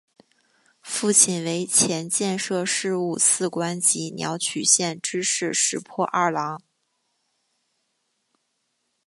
[0.81, 6.59] 父亲为前建设事务次官及鸟取县知事石破二朗。